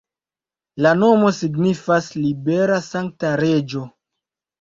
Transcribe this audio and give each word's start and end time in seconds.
La 0.85 0.93
nomo 1.01 1.27
signifas 1.39 2.07
libera-sankta-reĝo. 2.21 3.83